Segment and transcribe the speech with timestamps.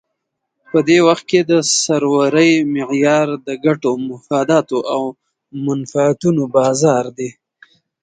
[0.71, 1.53] په دې وخت کې د
[1.83, 5.01] سرورۍ معیار د ګټو، مفاداتو او
[5.65, 7.29] منفعتونو بازار دی.